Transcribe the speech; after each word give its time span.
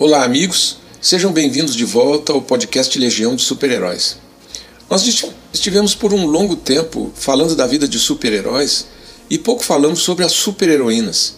Olá, 0.00 0.24
amigos. 0.24 0.78
Sejam 0.98 1.30
bem-vindos 1.30 1.76
de 1.76 1.84
volta 1.84 2.32
ao 2.32 2.40
podcast 2.40 2.98
Legião 2.98 3.36
de 3.36 3.42
Super-Heróis. 3.42 4.16
Nós 4.88 5.04
estivemos 5.52 5.94
por 5.94 6.14
um 6.14 6.24
longo 6.24 6.56
tempo 6.56 7.12
falando 7.14 7.54
da 7.54 7.66
vida 7.66 7.86
de 7.86 7.98
super-heróis 7.98 8.86
e 9.28 9.36
pouco 9.36 9.62
falamos 9.62 10.00
sobre 10.00 10.24
as 10.24 10.32
super-heroínas. 10.32 11.34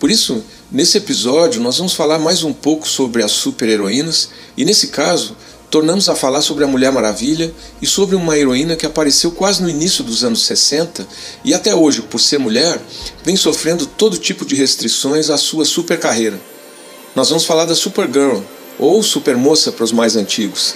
Por 0.00 0.10
isso, 0.10 0.42
nesse 0.68 0.98
episódio, 0.98 1.62
nós 1.62 1.78
vamos 1.78 1.92
falar 1.92 2.18
mais 2.18 2.42
um 2.42 2.52
pouco 2.52 2.88
sobre 2.88 3.22
as 3.22 3.30
super-heroínas 3.30 4.30
e, 4.56 4.64
nesse 4.64 4.88
caso, 4.88 5.36
tornamos 5.70 6.08
a 6.08 6.16
falar 6.16 6.42
sobre 6.42 6.64
a 6.64 6.66
Mulher 6.66 6.90
Maravilha 6.90 7.54
e 7.80 7.86
sobre 7.86 8.16
uma 8.16 8.36
heroína 8.36 8.74
que 8.74 8.84
apareceu 8.84 9.30
quase 9.30 9.62
no 9.62 9.70
início 9.70 10.02
dos 10.02 10.24
anos 10.24 10.42
60 10.42 11.06
e 11.44 11.54
até 11.54 11.72
hoje, 11.72 12.02
por 12.02 12.18
ser 12.18 12.38
mulher, 12.38 12.82
vem 13.22 13.36
sofrendo 13.36 13.86
todo 13.86 14.18
tipo 14.18 14.44
de 14.44 14.56
restrições 14.56 15.30
à 15.30 15.38
sua 15.38 15.64
super 15.64 16.00
carreira. 16.00 16.50
Nós 17.14 17.28
vamos 17.28 17.44
falar 17.44 17.66
da 17.66 17.74
Supergirl, 17.74 18.40
ou 18.78 19.02
Supermoça 19.02 19.70
para 19.70 19.84
os 19.84 19.92
mais 19.92 20.16
antigos. 20.16 20.74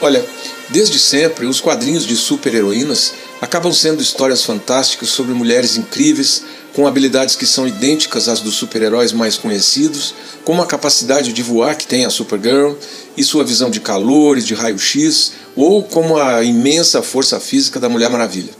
Olha, 0.00 0.24
desde 0.70 0.98
sempre, 0.98 1.44
os 1.44 1.60
quadrinhos 1.60 2.06
de 2.06 2.16
super-heroínas 2.16 3.12
acabam 3.38 3.70
sendo 3.70 4.02
histórias 4.02 4.42
fantásticas 4.42 5.10
sobre 5.10 5.34
mulheres 5.34 5.76
incríveis, 5.76 6.42
com 6.72 6.86
habilidades 6.86 7.36
que 7.36 7.44
são 7.44 7.68
idênticas 7.68 8.28
às 8.30 8.40
dos 8.40 8.54
super-heróis 8.54 9.12
mais 9.12 9.36
conhecidos, 9.36 10.14
como 10.42 10.62
a 10.62 10.66
capacidade 10.66 11.34
de 11.34 11.42
voar 11.42 11.76
que 11.76 11.86
tem 11.86 12.06
a 12.06 12.10
Supergirl 12.10 12.72
e 13.14 13.22
sua 13.22 13.44
visão 13.44 13.70
de 13.70 13.78
calor 13.78 14.38
e 14.38 14.42
de 14.42 14.54
raio-x, 14.54 15.32
ou 15.54 15.82
como 15.82 16.16
a 16.16 16.42
imensa 16.42 17.02
força 17.02 17.38
física 17.38 17.78
da 17.78 17.90
Mulher 17.90 18.08
Maravilha. 18.08 18.54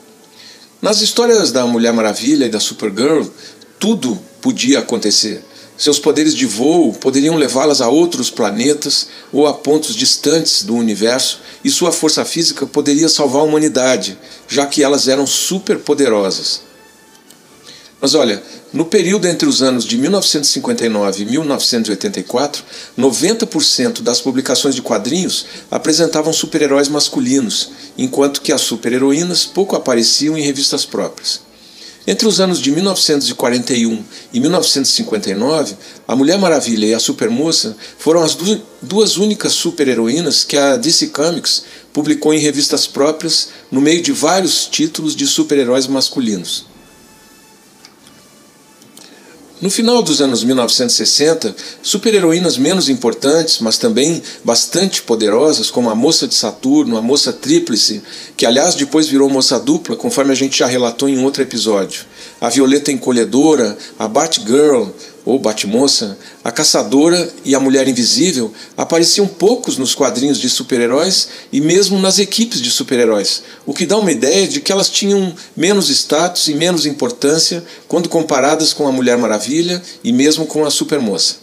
Nas 0.82 1.00
histórias 1.00 1.50
da 1.50 1.66
Mulher 1.66 1.94
Maravilha 1.94 2.44
e 2.44 2.50
da 2.50 2.60
Supergirl, 2.60 3.24
tudo 3.78 4.20
podia 4.42 4.80
acontecer. 4.80 5.42
Seus 5.76 5.98
poderes 5.98 6.34
de 6.34 6.46
voo 6.46 6.92
poderiam 6.92 7.36
levá-las 7.36 7.80
a 7.80 7.88
outros 7.88 8.30
planetas 8.30 9.08
ou 9.32 9.46
a 9.46 9.52
pontos 9.52 9.96
distantes 9.96 10.62
do 10.62 10.74
universo, 10.74 11.40
e 11.64 11.70
sua 11.70 11.90
força 11.90 12.24
física 12.24 12.64
poderia 12.66 13.08
salvar 13.08 13.42
a 13.42 13.44
humanidade, 13.44 14.16
já 14.46 14.66
que 14.66 14.82
elas 14.82 15.08
eram 15.08 15.26
superpoderosas. 15.26 16.60
Mas 18.00 18.14
olha, 18.14 18.42
no 18.72 18.84
período 18.84 19.26
entre 19.26 19.48
os 19.48 19.62
anos 19.62 19.84
de 19.84 19.96
1959 19.96 21.22
e 21.22 21.26
1984, 21.26 22.62
90% 22.98 24.02
das 24.02 24.20
publicações 24.20 24.74
de 24.74 24.82
quadrinhos 24.82 25.46
apresentavam 25.70 26.32
super-heróis 26.32 26.88
masculinos, 26.88 27.70
enquanto 27.96 28.42
que 28.42 28.52
as 28.52 28.60
super-heroínas 28.60 29.46
pouco 29.46 29.74
apareciam 29.74 30.36
em 30.36 30.42
revistas 30.42 30.84
próprias. 30.84 31.40
Entre 32.06 32.28
os 32.28 32.38
anos 32.38 32.60
de 32.60 32.70
1941 32.70 34.04
e 34.30 34.38
1959, 34.38 35.74
a 36.06 36.14
Mulher 36.14 36.38
Maravilha 36.38 36.86
e 36.86 36.92
a 36.92 37.00
Supermoça 37.00 37.74
foram 37.98 38.22
as 38.22 38.36
duas 38.82 39.16
únicas 39.16 39.54
super-heroínas 39.54 40.44
que 40.44 40.56
a 40.56 40.76
DC 40.76 41.06
Comics 41.06 41.64
publicou 41.94 42.34
em 42.34 42.38
revistas 42.38 42.86
próprias 42.86 43.48
no 43.70 43.80
meio 43.80 44.02
de 44.02 44.12
vários 44.12 44.66
títulos 44.66 45.16
de 45.16 45.26
super-heróis 45.26 45.86
masculinos. 45.86 46.66
No 49.62 49.70
final 49.70 50.02
dos 50.02 50.20
anos 50.20 50.42
1960, 50.42 51.54
super-heroínas 51.80 52.58
menos 52.58 52.88
importantes, 52.88 53.60
mas 53.60 53.78
também 53.78 54.20
bastante 54.42 55.00
poderosas, 55.00 55.70
como 55.70 55.88
a 55.88 55.94
Moça 55.94 56.26
de 56.26 56.34
Saturno, 56.34 56.96
a 56.96 57.02
Moça 57.02 57.32
Tríplice, 57.32 58.02
que 58.36 58.44
aliás 58.44 58.74
depois 58.74 59.06
virou 59.06 59.30
Moça 59.30 59.58
Dupla, 59.60 59.94
conforme 59.94 60.32
a 60.32 60.34
gente 60.34 60.58
já 60.58 60.66
relatou 60.66 61.08
em 61.08 61.22
outro 61.22 61.40
episódio, 61.40 62.04
a 62.40 62.48
Violeta 62.48 62.90
Encolhedora, 62.90 63.78
a 63.96 64.08
Batgirl, 64.08 64.88
ou 65.24 65.38
Batmoça, 65.38 66.18
a 66.42 66.52
Caçadora 66.52 67.32
e 67.44 67.54
a 67.54 67.60
Mulher 67.60 67.88
Invisível 67.88 68.52
apareciam 68.76 69.26
poucos 69.26 69.78
nos 69.78 69.94
quadrinhos 69.94 70.38
de 70.38 70.50
super-heróis 70.50 71.28
e 71.50 71.60
mesmo 71.60 71.98
nas 71.98 72.18
equipes 72.18 72.60
de 72.60 72.70
super-heróis, 72.70 73.42
o 73.64 73.72
que 73.72 73.86
dá 73.86 73.96
uma 73.96 74.12
ideia 74.12 74.46
de 74.46 74.60
que 74.60 74.70
elas 74.70 74.90
tinham 74.90 75.34
menos 75.56 75.88
status 75.88 76.48
e 76.48 76.54
menos 76.54 76.84
importância 76.84 77.64
quando 77.88 78.08
comparadas 78.08 78.72
com 78.72 78.86
a 78.86 78.92
Mulher 78.92 79.16
Maravilha 79.16 79.82
e 80.02 80.12
mesmo 80.12 80.46
com 80.46 80.64
a 80.64 80.70
Supermoça. 80.70 81.36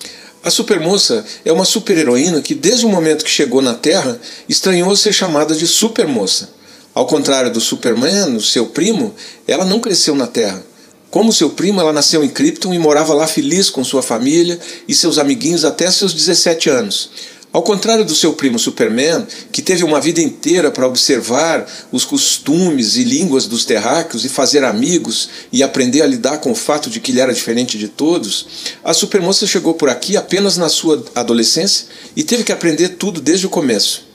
A 0.44 0.50
Supermoça 0.50 1.24
é 1.46 1.52
uma 1.52 1.66
super-heroína 1.66 2.42
que, 2.42 2.56
desde 2.56 2.86
o 2.86 2.90
momento 2.90 3.24
que 3.24 3.30
chegou 3.30 3.62
na 3.62 3.76
Terra, 3.76 4.20
estranhou 4.50 4.96
ser 4.96 5.14
chamada 5.14 5.54
de 5.54 5.68
Supermoça. 5.68 6.50
Ao 6.94 7.06
contrário 7.06 7.54
do 7.54 7.62
Superman, 7.62 8.36
o 8.36 8.42
seu 8.42 8.66
primo, 8.66 9.14
ela 9.48 9.64
não 9.64 9.80
cresceu 9.80 10.14
na 10.16 10.28
Terra. 10.28 10.62
Como 11.12 11.34
seu 11.34 11.50
primo, 11.50 11.82
ela 11.82 11.92
nasceu 11.92 12.24
em 12.24 12.30
Krypton 12.30 12.74
e 12.74 12.80
morava 12.80 13.14
lá 13.14 13.28
feliz 13.28 13.70
com 13.70 13.84
sua 13.84 14.02
família 14.02 14.58
e 14.88 14.96
seus 14.96 15.18
amiguinhos 15.18 15.66
até 15.66 15.92
seus 15.92 16.14
17 16.14 16.70
anos. 16.70 17.12
Ao 17.52 17.62
contrário 17.62 18.06
do 18.06 18.16
seu 18.16 18.32
primo 18.32 18.58
Superman, 18.58 19.28
que 19.52 19.62
teve 19.62 19.84
uma 19.84 20.00
vida 20.00 20.22
inteira 20.22 20.72
para 20.72 20.88
observar 20.88 21.70
os 21.92 22.06
costumes 22.06 22.96
e 22.96 23.04
línguas 23.04 23.46
dos 23.46 23.66
terráqueos 23.66 24.24
e 24.24 24.30
fazer 24.30 24.64
amigos 24.64 25.28
e 25.52 25.62
aprender 25.62 26.02
a 26.02 26.08
lidar 26.08 26.38
com 26.38 26.54
o 26.54 26.56
fato 26.56 26.90
de 26.90 27.02
que 27.02 27.12
ele 27.12 27.20
era 27.20 27.34
diferente 27.34 27.78
de 27.78 27.90
todos, 27.90 28.48
a 28.82 28.94
Supermoça 28.94 29.46
chegou 29.46 29.74
por 29.74 29.90
aqui 29.90 30.16
apenas 30.16 30.56
na 30.56 30.70
sua 30.70 31.04
adolescência 31.14 31.88
e 32.16 32.24
teve 32.24 32.46
que 32.46 32.54
aprender 32.54 32.88
tudo 32.88 33.20
desde 33.20 33.46
o 33.46 33.50
começo. 33.50 34.08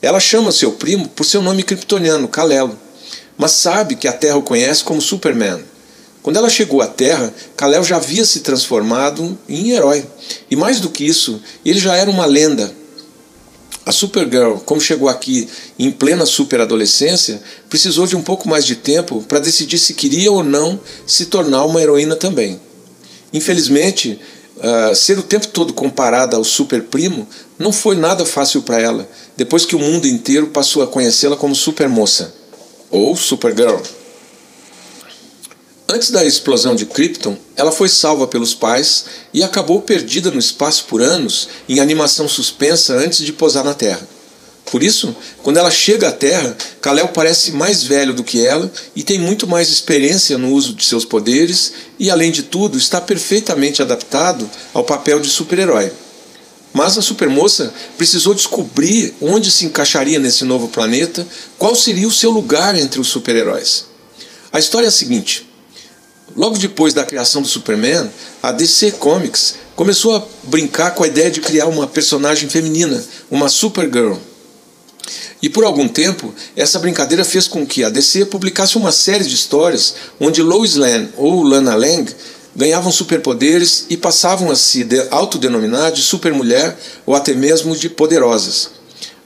Ela 0.00 0.18
chama 0.18 0.50
seu 0.50 0.72
primo 0.72 1.08
por 1.08 1.24
seu 1.24 1.42
nome 1.42 1.62
kryptoniano, 1.62 2.26
Kal-El, 2.26 2.74
mas 3.36 3.50
sabe 3.50 3.96
que 3.96 4.08
a 4.08 4.14
Terra 4.14 4.38
o 4.38 4.42
conhece 4.42 4.82
como 4.82 5.02
Superman. 5.02 5.62
Quando 6.22 6.36
ela 6.36 6.50
chegou 6.50 6.82
à 6.82 6.86
Terra, 6.86 7.32
Kal-El 7.56 7.84
já 7.84 7.96
havia 7.96 8.24
se 8.24 8.40
transformado 8.40 9.38
em 9.48 9.70
herói. 9.70 10.04
E 10.50 10.56
mais 10.56 10.80
do 10.80 10.90
que 10.90 11.04
isso, 11.04 11.40
ele 11.64 11.78
já 11.78 11.96
era 11.96 12.10
uma 12.10 12.26
lenda. 12.26 12.72
A 13.86 13.92
Supergirl, 13.92 14.56
como 14.66 14.80
chegou 14.80 15.08
aqui 15.08 15.48
em 15.78 15.90
plena 15.90 16.26
superadolescência, 16.26 17.40
precisou 17.70 18.06
de 18.06 18.14
um 18.14 18.20
pouco 18.20 18.46
mais 18.46 18.66
de 18.66 18.76
tempo 18.76 19.24
para 19.26 19.38
decidir 19.38 19.78
se 19.78 19.94
queria 19.94 20.30
ou 20.30 20.44
não 20.44 20.78
se 21.06 21.26
tornar 21.26 21.64
uma 21.64 21.80
heroína 21.80 22.14
também. 22.14 22.60
Infelizmente, 23.32 24.20
uh, 24.58 24.94
ser 24.94 25.18
o 25.18 25.22
tempo 25.22 25.48
todo 25.48 25.72
comparada 25.72 26.36
ao 26.36 26.44
super 26.44 26.82
primo 26.82 27.26
não 27.58 27.72
foi 27.72 27.96
nada 27.96 28.26
fácil 28.26 28.60
para 28.60 28.78
ela, 28.78 29.08
depois 29.36 29.64
que 29.64 29.74
o 29.74 29.80
mundo 29.80 30.06
inteiro 30.06 30.48
passou 30.48 30.82
a 30.82 30.86
conhecê-la 30.86 31.36
como 31.36 31.54
Supermoça 31.54 32.34
ou 32.90 33.16
Supergirl. 33.16 33.80
Antes 35.90 36.10
da 36.10 36.22
explosão 36.22 36.74
de 36.74 36.84
Krypton, 36.84 37.34
ela 37.56 37.72
foi 37.72 37.88
salva 37.88 38.26
pelos 38.26 38.52
pais 38.52 39.06
e 39.32 39.42
acabou 39.42 39.80
perdida 39.80 40.30
no 40.30 40.38
espaço 40.38 40.84
por 40.84 41.00
anos 41.00 41.48
em 41.66 41.80
animação 41.80 42.28
suspensa 42.28 42.92
antes 42.92 43.24
de 43.24 43.32
pousar 43.32 43.64
na 43.64 43.72
Terra. 43.72 44.06
Por 44.70 44.82
isso, 44.82 45.16
quando 45.42 45.56
ela 45.56 45.70
chega 45.70 46.08
à 46.08 46.12
Terra, 46.12 46.54
Kal-El 46.82 47.08
parece 47.08 47.52
mais 47.52 47.82
velho 47.82 48.12
do 48.12 48.22
que 48.22 48.46
ela 48.46 48.70
e 48.94 49.02
tem 49.02 49.18
muito 49.18 49.46
mais 49.46 49.70
experiência 49.70 50.36
no 50.36 50.52
uso 50.52 50.74
de 50.74 50.84
seus 50.84 51.06
poderes 51.06 51.72
e, 51.98 52.10
além 52.10 52.30
de 52.30 52.42
tudo, 52.42 52.76
está 52.76 53.00
perfeitamente 53.00 53.80
adaptado 53.80 54.48
ao 54.74 54.84
papel 54.84 55.18
de 55.18 55.30
super-herói. 55.30 55.90
Mas 56.70 56.98
a 56.98 57.02
supermoça 57.02 57.72
precisou 57.96 58.34
descobrir 58.34 59.14
onde 59.22 59.50
se 59.50 59.64
encaixaria 59.64 60.18
nesse 60.18 60.44
novo 60.44 60.68
planeta, 60.68 61.26
qual 61.56 61.74
seria 61.74 62.06
o 62.06 62.12
seu 62.12 62.30
lugar 62.30 62.78
entre 62.78 63.00
os 63.00 63.08
super-heróis. 63.08 63.86
A 64.52 64.58
história 64.58 64.84
é 64.84 64.88
a 64.88 64.92
seguinte: 64.92 65.47
Logo 66.36 66.58
depois 66.58 66.94
da 66.94 67.04
criação 67.04 67.42
do 67.42 67.48
Superman, 67.48 68.10
a 68.42 68.52
DC 68.52 68.92
Comics 68.92 69.54
começou 69.74 70.16
a 70.16 70.22
brincar 70.44 70.92
com 70.94 71.02
a 71.04 71.06
ideia 71.06 71.30
de 71.30 71.40
criar 71.40 71.66
uma 71.66 71.86
personagem 71.86 72.48
feminina, 72.48 73.02
uma 73.30 73.48
Supergirl. 73.48 74.16
E 75.40 75.48
por 75.48 75.64
algum 75.64 75.86
tempo, 75.86 76.34
essa 76.56 76.78
brincadeira 76.78 77.24
fez 77.24 77.46
com 77.46 77.64
que 77.66 77.84
a 77.84 77.88
DC 77.88 78.26
publicasse 78.26 78.76
uma 78.76 78.90
série 78.90 79.24
de 79.24 79.34
histórias 79.34 79.94
onde 80.20 80.42
Lois 80.42 80.74
Lane 80.74 81.10
ou 81.16 81.42
Lana 81.42 81.76
Lang 81.76 82.12
ganhavam 82.54 82.90
superpoderes 82.90 83.86
e 83.88 83.96
passavam 83.96 84.50
a 84.50 84.56
se 84.56 84.86
autodenominar 85.10 85.92
de 85.92 86.02
supermulher 86.02 86.76
ou 87.06 87.14
até 87.14 87.32
mesmo 87.32 87.76
de 87.76 87.88
poderosas. 87.88 88.77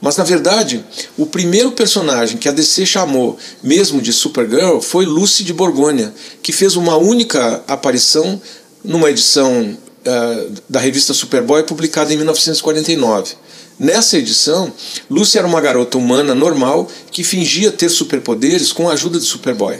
Mas 0.03 0.17
na 0.17 0.25
verdade, 0.25 0.83
o 1.17 1.25
primeiro 1.25 1.71
personagem 1.71 2.37
que 2.37 2.49
a 2.49 2.51
DC 2.51 2.85
chamou 2.85 3.37
mesmo 3.63 4.01
de 4.01 4.11
Supergirl 4.11 4.81
foi 4.81 5.05
Lucy 5.05 5.45
de 5.45 5.53
Borgonha, 5.53 6.13
que 6.41 6.51
fez 6.51 6.75
uma 6.75 6.97
única 6.97 7.63
aparição 7.69 8.41
numa 8.83 9.09
edição 9.09 9.61
uh, 10.05 10.53
da 10.67 10.81
revista 10.81 11.13
Superboy 11.13 11.63
publicada 11.63 12.13
em 12.13 12.17
1949. 12.17 13.35
Nessa 13.79 14.17
edição, 14.17 14.73
Lucy 15.09 15.37
era 15.37 15.47
uma 15.47 15.61
garota 15.61 15.97
humana 15.97 16.35
normal 16.35 16.85
que 17.09 17.23
fingia 17.23 17.71
ter 17.71 17.87
superpoderes 17.87 18.73
com 18.73 18.89
a 18.89 18.93
ajuda 18.93 19.17
de 19.17 19.25
Superboy. 19.25 19.77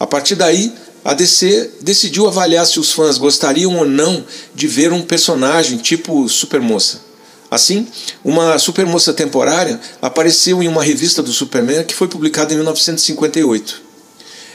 A 0.00 0.06
partir 0.06 0.34
daí, 0.34 0.72
a 1.04 1.14
DC 1.14 1.74
decidiu 1.80 2.26
avaliar 2.26 2.66
se 2.66 2.80
os 2.80 2.90
fãs 2.90 3.18
gostariam 3.18 3.76
ou 3.76 3.86
não 3.86 4.24
de 4.52 4.66
ver 4.66 4.92
um 4.92 5.00
personagem 5.00 5.78
tipo 5.78 6.28
Supermoça. 6.28 7.11
Assim, 7.52 7.86
uma 8.24 8.58
supermoça 8.58 9.12
temporária 9.12 9.78
apareceu 10.00 10.62
em 10.62 10.68
uma 10.68 10.82
revista 10.82 11.22
do 11.22 11.30
Superman 11.30 11.84
que 11.84 11.94
foi 11.94 12.08
publicada 12.08 12.54
em 12.54 12.56
1958. 12.56 13.82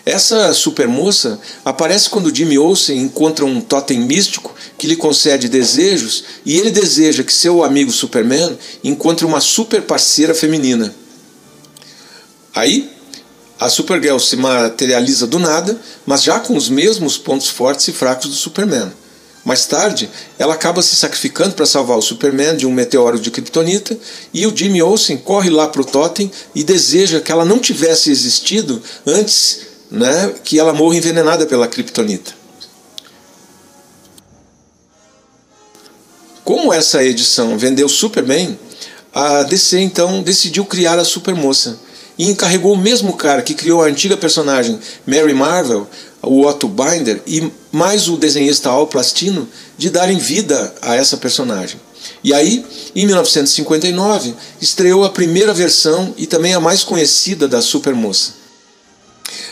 Essa 0.04 0.52
supermoça 0.52 1.40
aparece 1.64 2.10
quando 2.10 2.36
Jimmy 2.36 2.58
Olsen 2.58 2.98
encontra 2.98 3.46
um 3.46 3.62
totem 3.62 4.00
místico 4.00 4.52
que 4.80 4.88
lhe 4.88 4.96
concede 4.96 5.48
desejos 5.48 6.24
e 6.44 6.58
ele 6.58 6.72
deseja 6.72 7.24
que 7.24 7.32
seu 7.32 7.64
amigo 7.64 7.92
Superman 7.92 8.58
encontre 8.84 9.28
uma 9.28 9.42
super 9.42 9.84
parceira 9.84 10.34
feminina. 10.34 10.92
Aí, 12.56 12.90
a 13.60 13.70
Supergirl 13.70 14.18
se 14.18 14.38
materializa 14.38 15.28
do 15.28 15.38
nada, 15.38 15.80
mas 16.04 16.24
já 16.24 16.40
com 16.40 16.58
os 16.58 16.68
mesmos 16.68 17.16
pontos 17.16 17.48
fortes 17.48 17.88
e 17.90 17.92
fracos 17.92 18.28
do 18.28 18.36
Superman. 18.36 18.92
Mais 19.48 19.66
tarde, 19.66 20.10
ela 20.38 20.56
acaba 20.56 20.82
se 20.82 20.94
sacrificando 20.94 21.56
para 21.56 21.66
salvar 21.66 21.98
o 21.98 22.02
Superman 22.02 22.58
de 22.58 22.68
um 22.68 22.72
meteoro 22.74 23.18
de 23.18 23.32
Kryptonita 23.32 23.98
e 24.34 24.46
o 24.46 24.54
Jimmy 24.54 24.82
Olsen 24.82 25.16
corre 25.16 25.50
lá 25.50 25.70
para 25.70 25.82
o 25.82 25.86
Totem 25.86 26.30
e 26.54 26.66
deseja 26.66 27.22
que 27.22 27.32
ela 27.32 27.46
não 27.46 27.58
tivesse 27.58 28.12
existido 28.12 28.84
antes 29.06 29.62
né, 29.90 30.36
que 30.44 30.60
ela 30.60 30.74
morra 30.74 30.98
envenenada 30.98 31.46
pela 31.46 31.66
Kryptonita. 31.66 32.34
Como 36.44 36.74
essa 36.74 37.02
edição 37.02 37.58
vendeu 37.58 37.88
super 37.88 38.26
bem, 38.26 38.60
a 39.14 39.44
DC 39.44 39.80
então 39.80 40.22
decidiu 40.24 40.66
criar 40.66 41.00
a 41.00 41.06
Supermoça 41.06 41.80
e 42.18 42.30
encarregou 42.30 42.74
o 42.74 42.78
mesmo 42.78 43.14
cara 43.14 43.42
que 43.42 43.54
criou 43.54 43.82
a 43.82 43.88
antiga 43.88 44.18
personagem 44.18 44.78
Mary 45.06 45.34
Marvel 45.34 45.88
o 46.22 46.46
Otto 46.46 46.68
Binder 46.68 47.22
e 47.26 47.50
mais 47.78 48.10
o 48.10 48.18
desenhista 48.18 48.70
Al 48.70 48.88
Plastino 48.88 49.48
de 49.78 49.92
darem 49.92 50.18
vida 50.18 50.74
a 50.82 50.96
essa 50.96 51.16
personagem. 51.16 51.80
E 52.24 52.34
aí, 52.34 52.66
em 52.96 53.06
1959, 53.06 54.34
estreou 54.60 55.04
a 55.04 55.12
primeira 55.12 55.54
versão 55.54 56.12
e 56.18 56.26
também 56.26 56.56
a 56.56 56.60
mais 56.60 56.84
conhecida 56.84 57.48
da 57.48 57.62
Supermoça. 57.62 58.34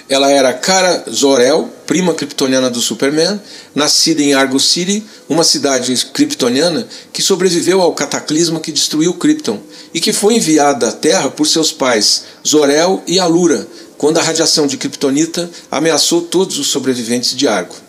Ela 0.10 0.31
era 0.31 0.54
Kara 0.54 1.06
Zor-El, 1.07 1.69
prima 1.86 2.16
kryptoniana 2.16 2.68
do 2.69 2.81
Superman, 2.81 3.39
nascida 3.75 4.24
em 4.24 4.33
Argo 4.33 4.60
City, 4.60 5.04
uma 5.30 5.44
cidade 5.44 5.95
kryptoniana 6.12 6.88
que 7.13 7.22
sobreviveu 7.22 7.80
ao 7.80 7.94
cataclisma 7.94 8.60
que 8.60 8.72
destruiu 8.72 9.13
Krypton 9.13 9.60
e 9.94 10.00
que 10.00 10.12
foi 10.13 10.36
enviada 10.36 10.89
à 10.89 10.92
Terra 10.92 11.30
por 11.30 11.45
seus 11.45 11.72
pais 11.72 12.24
Zor-El 12.48 13.04
e 13.06 13.19
Alura, 13.19 13.68
quando 14.00 14.18
a 14.18 14.24
radiação 14.24 14.66
de 14.66 14.77
kryptonita 14.77 15.48
ameaçou 15.69 16.24
todos 16.24 16.57
os 16.57 16.68
sobreviventes 16.68 17.36
de 17.36 17.48
Argo. 17.48 17.84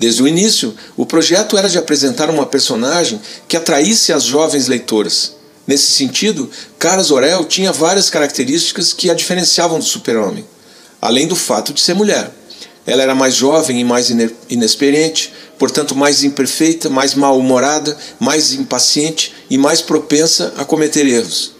Desde 0.00 0.22
o 0.22 0.26
início, 0.26 0.74
o 0.96 1.04
projeto 1.04 1.58
era 1.58 1.68
de 1.68 1.76
apresentar 1.76 2.30
uma 2.30 2.46
personagem 2.46 3.20
que 3.46 3.54
atraísse 3.54 4.14
as 4.14 4.24
jovens 4.24 4.66
leitoras. 4.66 5.32
Nesse 5.66 5.92
sentido, 5.92 6.50
Cara 6.78 7.02
Zor-El 7.02 7.44
tinha 7.44 7.70
várias 7.70 8.08
características 8.08 8.94
que 8.94 9.10
a 9.10 9.14
diferenciavam 9.14 9.78
do 9.78 9.84
super-homem, 9.84 10.42
além 11.02 11.28
do 11.28 11.36
fato 11.36 11.74
de 11.74 11.82
ser 11.82 11.92
mulher. 11.92 12.30
Ela 12.86 13.02
era 13.02 13.14
mais 13.14 13.34
jovem 13.34 13.78
e 13.78 13.84
mais 13.84 14.08
inexperiente, 14.48 15.34
portanto 15.58 15.94
mais 15.94 16.24
imperfeita, 16.24 16.88
mais 16.88 17.14
mal-humorada, 17.14 17.94
mais 18.18 18.54
impaciente 18.54 19.34
e 19.50 19.58
mais 19.58 19.82
propensa 19.82 20.54
a 20.56 20.64
cometer 20.64 21.06
erros. 21.06 21.52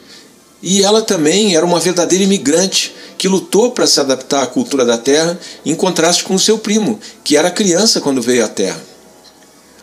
E 0.63 0.83
ela 0.83 1.03
também 1.03 1.55
era 1.55 1.67
uma 1.67 1.79
verdadeira 1.79 2.25
imigrante 2.25 2.95
que 3.21 3.29
lutou 3.29 3.73
para 3.73 3.87
se 3.87 4.01
adaptar 4.01 4.43
à 4.43 4.47
cultura 4.47 4.83
da 4.83 4.97
Terra, 4.97 5.39
em 5.63 5.75
contraste 5.75 6.25
com 6.25 6.39
seu 6.39 6.57
primo, 6.57 6.99
que 7.23 7.37
era 7.37 7.51
criança 7.51 8.01
quando 8.01 8.23
veio 8.23 8.43
à 8.43 8.49
Terra. 8.49 8.81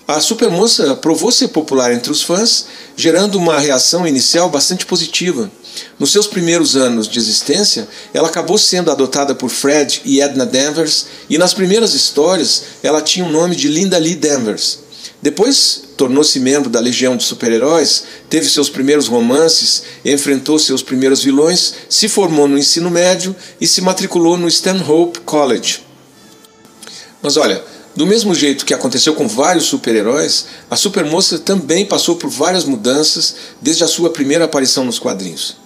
A 0.08 0.20
Supermoça 0.20 0.96
provou 0.96 1.32
ser 1.32 1.50
popular 1.50 1.94
entre 1.94 2.12
os 2.12 2.24
fãs, 2.24 2.66
gerando 2.96 3.38
uma 3.38 3.60
reação 3.60 4.08
inicial 4.08 4.50
bastante 4.50 4.88
positiva. 4.88 5.52
Nos 6.00 6.12
seus 6.12 6.26
primeiros 6.26 6.76
anos 6.76 7.08
de 7.08 7.20
existência, 7.20 7.88
ela 8.12 8.28
acabou 8.28 8.58
sendo 8.58 8.90
adotada 8.90 9.36
por 9.36 9.52
Fred 9.52 10.02
e 10.04 10.20
Edna 10.20 10.44
Danvers, 10.44 11.06
e 11.30 11.38
nas 11.38 11.54
primeiras 11.54 11.94
histórias 11.94 12.64
ela 12.82 13.04
tinha 13.04 13.24
o 13.24 13.32
nome 13.32 13.56
de 13.56 13.68
Linda 13.68 14.00
Lee 14.00 14.16
Danvers. 14.16 14.80
Depois 15.22 15.84
tornou-se 15.98 16.40
membro 16.40 16.70
da 16.70 16.80
Legião 16.80 17.18
de 17.18 17.24
Super-Heróis, 17.24 18.04
teve 18.30 18.48
seus 18.48 18.70
primeiros 18.70 19.08
romances, 19.08 19.84
enfrentou 20.06 20.60
seus 20.60 20.84
primeiros 20.84 21.24
vilões, 21.24 21.74
se 21.90 22.08
formou 22.08 22.48
no 22.48 22.58
ensino 22.58 22.90
médio 22.90 23.36
e 23.60 23.68
se 23.68 23.82
matriculou 23.82 24.38
no 24.38 24.48
Stanhope 24.48 25.20
College. 25.22 25.82
Mas 27.22 27.36
olha, 27.36 27.64
do 27.96 28.06
mesmo 28.06 28.36
jeito 28.36 28.64
que 28.64 28.76
aconteceu 28.76 29.16
com 29.16 29.28
vários 29.28 29.66
super-heróis, 29.66 30.46
a 30.70 30.76
Supermoça 30.76 31.40
também 31.40 31.84
passou 31.84 32.16
por 32.16 32.30
várias 32.30 32.64
mudanças 32.64 33.36
desde 33.60 33.84
a 33.84 33.88
sua 33.88 34.12
primeira 34.12 34.46
aparição 34.46 34.86
nos 34.86 35.00
quadrinhos. 35.00 35.58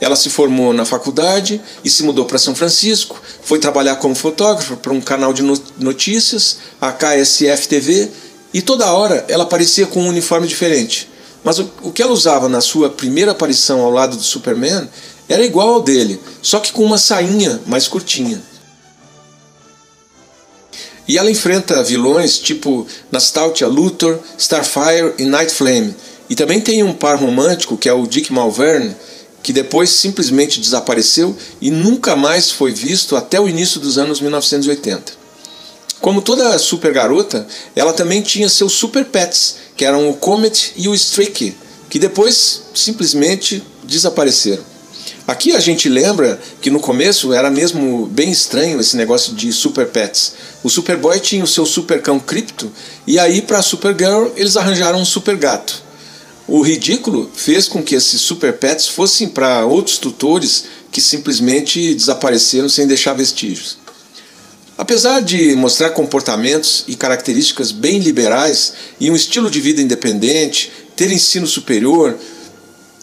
Ela 0.00 0.16
se 0.16 0.30
formou 0.30 0.72
na 0.72 0.84
faculdade 0.84 1.60
e 1.84 1.90
se 1.90 2.02
mudou 2.02 2.24
para 2.24 2.38
São 2.38 2.54
Francisco, 2.54 3.20
foi 3.42 3.58
trabalhar 3.58 3.96
como 3.96 4.14
fotógrafa 4.14 4.76
para 4.76 4.92
um 4.92 5.00
canal 5.00 5.32
de 5.32 5.42
notícias, 5.78 6.58
a 6.80 6.90
KSF 6.90 7.68
TV, 7.68 8.10
e 8.54 8.62
toda 8.62 8.92
hora 8.92 9.24
ela 9.28 9.42
aparecia 9.42 9.84
com 9.84 10.00
um 10.00 10.08
uniforme 10.08 10.46
diferente. 10.46 11.10
Mas 11.42 11.58
o, 11.58 11.68
o 11.82 11.92
que 11.92 12.00
ela 12.00 12.12
usava 12.12 12.48
na 12.48 12.60
sua 12.60 12.88
primeira 12.88 13.32
aparição 13.32 13.80
ao 13.80 13.90
lado 13.90 14.16
do 14.16 14.22
Superman 14.22 14.88
era 15.28 15.44
igual 15.44 15.70
ao 15.70 15.82
dele, 15.82 16.20
só 16.40 16.60
que 16.60 16.72
com 16.72 16.84
uma 16.84 16.96
sainha 16.96 17.60
mais 17.66 17.88
curtinha. 17.88 18.40
E 21.06 21.18
ela 21.18 21.30
enfrenta 21.30 21.82
vilões 21.82 22.38
tipo 22.38 22.86
Nastaltia 23.10 23.66
Luthor, 23.66 24.20
Starfire 24.38 25.14
e 25.18 25.24
Night 25.24 25.52
Flame. 25.52 25.94
E 26.30 26.34
também 26.34 26.60
tem 26.60 26.82
um 26.82 26.94
par 26.94 27.18
romântico 27.18 27.76
que 27.76 27.88
é 27.88 27.92
o 27.92 28.06
Dick 28.06 28.32
Malvern, 28.32 28.94
que 29.42 29.52
depois 29.52 29.90
simplesmente 29.90 30.60
desapareceu 30.60 31.36
e 31.60 31.70
nunca 31.70 32.16
mais 32.16 32.50
foi 32.50 32.72
visto 32.72 33.16
até 33.16 33.38
o 33.38 33.48
início 33.48 33.78
dos 33.80 33.98
anos 33.98 34.20
1980. 34.20 35.23
Como 36.04 36.20
toda 36.20 36.58
super 36.58 36.92
garota, 36.92 37.46
ela 37.74 37.90
também 37.90 38.20
tinha 38.20 38.46
seus 38.46 38.74
super 38.74 39.06
pets, 39.06 39.56
que 39.74 39.86
eram 39.86 40.10
o 40.10 40.14
Comet 40.14 40.74
e 40.76 40.86
o 40.86 40.94
Streaky, 40.94 41.56
que 41.88 41.98
depois 41.98 42.64
simplesmente 42.74 43.64
desapareceram. 43.84 44.62
Aqui 45.26 45.56
a 45.56 45.60
gente 45.60 45.88
lembra 45.88 46.38
que 46.60 46.68
no 46.68 46.78
começo 46.78 47.32
era 47.32 47.50
mesmo 47.50 48.04
bem 48.04 48.30
estranho 48.30 48.78
esse 48.78 48.98
negócio 48.98 49.32
de 49.32 49.50
super 49.50 49.86
pets. 49.86 50.34
O 50.62 50.68
Superboy 50.68 51.18
tinha 51.20 51.42
o 51.42 51.46
seu 51.46 51.64
super 51.64 52.02
cão 52.02 52.20
cripto 52.20 52.70
e 53.06 53.18
aí 53.18 53.40
para 53.40 53.60
a 53.60 53.62
Supergirl 53.62 54.26
eles 54.36 54.58
arranjaram 54.58 55.00
um 55.00 55.06
super 55.06 55.38
gato. 55.38 55.82
O 56.46 56.60
ridículo 56.60 57.30
fez 57.34 57.66
com 57.66 57.82
que 57.82 57.94
esses 57.94 58.20
super 58.20 58.52
pets 58.58 58.86
fossem 58.86 59.26
para 59.26 59.64
outros 59.64 59.96
tutores 59.96 60.64
que 60.92 61.00
simplesmente 61.00 61.94
desapareceram 61.94 62.68
sem 62.68 62.86
deixar 62.86 63.14
vestígios. 63.14 63.83
Apesar 64.76 65.20
de 65.20 65.54
mostrar 65.54 65.90
comportamentos 65.90 66.84
e 66.88 66.96
características 66.96 67.70
bem 67.70 68.00
liberais 68.00 68.72
e 68.98 69.08
um 69.08 69.14
estilo 69.14 69.48
de 69.48 69.60
vida 69.60 69.80
independente, 69.80 70.72
ter 70.96 71.12
ensino 71.12 71.46
superior, 71.46 72.18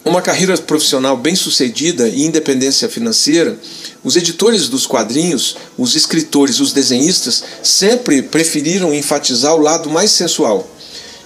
uma 0.03 0.21
carreira 0.21 0.57
profissional 0.57 1.15
bem 1.15 1.33
sucedida 1.33 2.09
e 2.09 2.23
independência 2.23 2.89
financeira, 2.89 3.57
os 4.03 4.17
editores 4.17 4.67
dos 4.67 4.85
quadrinhos, 4.85 5.55
os 5.77 5.95
escritores, 5.95 6.59
os 6.59 6.73
desenhistas 6.73 7.41
sempre 7.63 8.21
preferiram 8.21 8.93
enfatizar 8.93 9.55
o 9.55 9.61
lado 9.61 9.89
mais 9.89 10.11
sensual. 10.11 10.69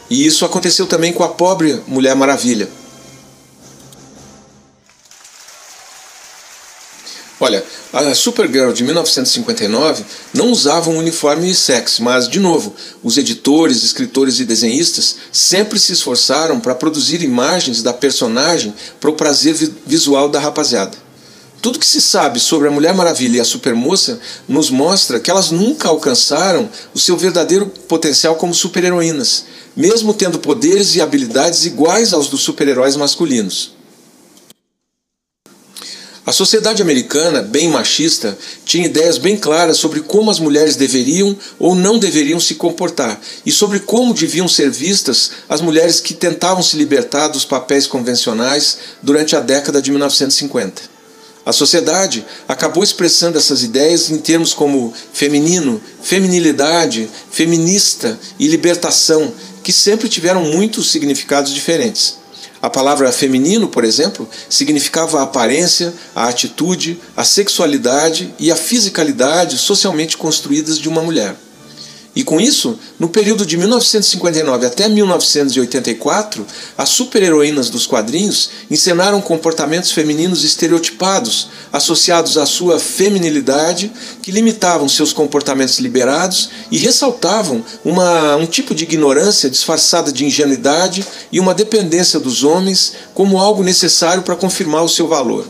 E 0.09 0.27
isso 0.27 0.45
aconteceu 0.45 0.85
também 0.85 1.11
com 1.11 1.23
a 1.23 1.29
pobre 1.29 1.81
Mulher 1.87 2.15
Maravilha. 2.15 2.69
Olha, 7.37 7.61
a 7.91 8.15
Supergirl 8.15 8.71
de 8.71 8.81
1959 8.83 10.05
não 10.33 10.51
usava 10.51 10.89
um 10.89 10.97
uniforme 10.97 11.53
sexy, 11.53 12.01
mas, 12.01 12.29
de 12.29 12.39
novo, 12.39 12.73
os 13.03 13.17
editores, 13.17 13.83
escritores 13.83 14.39
e 14.39 14.45
desenhistas 14.45 15.17
sempre 15.33 15.77
se 15.77 15.91
esforçaram 15.91 16.61
para 16.61 16.73
produzir 16.73 17.21
imagens 17.21 17.83
da 17.83 17.91
personagem 17.91 18.73
para 19.01 19.09
o 19.09 19.15
prazer 19.15 19.53
visual 19.85 20.29
da 20.29 20.39
rapaziada. 20.39 20.97
Tudo 21.61 21.79
que 21.79 21.85
se 21.85 21.99
sabe 21.99 22.39
sobre 22.39 22.69
a 22.69 22.71
Mulher 22.71 22.93
Maravilha 22.93 23.37
e 23.37 23.41
a 23.41 23.45
Supermoça 23.45 24.19
nos 24.47 24.69
mostra 24.69 25.19
que 25.19 25.29
elas 25.29 25.51
nunca 25.51 25.89
alcançaram 25.89 26.69
o 26.93 26.99
seu 26.99 27.17
verdadeiro 27.17 27.65
potencial 27.65 28.35
como 28.35 28.53
super-heroínas, 28.53 29.43
mesmo 29.75 30.13
tendo 30.13 30.39
poderes 30.39 30.95
e 30.95 31.01
habilidades 31.01 31.65
iguais 31.65 32.13
aos 32.13 32.29
dos 32.29 32.41
super-heróis 32.41 32.95
masculinos. 32.95 33.74
A 36.25 36.31
sociedade 36.31 36.81
americana, 36.81 37.43
bem 37.43 37.69
machista, 37.69 38.35
tinha 38.65 38.87
ideias 38.87 39.19
bem 39.19 39.37
claras 39.37 39.77
sobre 39.77 39.99
como 39.99 40.31
as 40.31 40.39
mulheres 40.39 40.75
deveriam 40.75 41.37
ou 41.59 41.75
não 41.75 41.99
deveriam 41.99 42.39
se 42.39 42.55
comportar 42.55 43.21
e 43.45 43.51
sobre 43.51 43.79
como 43.79 44.11
deviam 44.11 44.47
ser 44.47 44.71
vistas 44.71 45.29
as 45.47 45.61
mulheres 45.61 45.99
que 45.99 46.15
tentavam 46.15 46.63
se 46.63 46.77
libertar 46.77 47.27
dos 47.27 47.45
papéis 47.45 47.85
convencionais 47.85 48.79
durante 49.03 49.35
a 49.35 49.39
década 49.39 49.79
de 49.79 49.91
1950. 49.91 50.81
A 51.45 51.53
sociedade 51.53 52.25
acabou 52.47 52.83
expressando 52.83 53.37
essas 53.37 53.61
ideias 53.61 54.09
em 54.09 54.17
termos 54.17 54.51
como 54.51 54.91
feminino, 55.13 55.79
feminilidade, 56.01 57.07
feminista 57.29 58.19
e 58.39 58.47
libertação, 58.47 59.31
que 59.63 59.71
sempre 59.71 60.09
tiveram 60.09 60.43
muitos 60.45 60.89
significados 60.89 61.53
diferentes. 61.53 62.24
A 62.65 62.69
palavra 62.71 63.11
feminino, 63.11 63.67
por 63.67 63.83
exemplo, 63.83 64.27
significava 64.49 65.19
a 65.19 65.21
aparência, 65.21 65.93
a 66.15 66.27
atitude, 66.27 66.99
a 67.15 67.23
sexualidade 67.23 68.33
e 68.39 68.51
a 68.51 68.55
fisicalidade 68.55 69.55
socialmente 69.55 70.17
construídas 70.17 70.79
de 70.79 70.89
uma 70.89 71.03
mulher. 71.03 71.35
E 72.15 72.23
com 72.23 72.39
isso, 72.39 72.79
no 72.97 73.09
período 73.09 73.45
de 73.45 73.57
1959 73.57 74.65
até 74.65 74.87
1984, 74.87 76.45
as 76.77 76.87
super-heroínas 76.87 77.69
dos 77.69 77.85
quadrinhos 77.85 78.49
encenaram 78.71 79.19
comportamentos 79.19 79.91
femininos 79.91 80.45
estereotipados, 80.45 81.49
associados 81.73 82.37
à 82.37 82.45
sua 82.45 82.79
feminilidade, 82.79 83.91
que 84.21 84.31
limitavam 84.31 84.87
seus 84.87 85.11
comportamentos 85.11 85.77
liberados 85.79 86.49
e 86.71 86.77
ressaltavam 86.77 87.61
uma, 87.83 88.37
um 88.37 88.45
tipo 88.45 88.73
de 88.73 88.85
ignorância 88.85 89.49
disfarçada 89.49 90.09
de 90.09 90.23
ingenuidade 90.23 91.05
e 91.33 91.39
uma 91.41 91.53
dependência 91.53 92.17
dos 92.17 92.45
homens 92.45 92.93
como 93.13 93.37
algo 93.37 93.61
necessário 93.61 94.23
para 94.23 94.37
confirmar 94.37 94.83
o 94.85 94.89
seu 94.89 95.05
valor. 95.05 95.45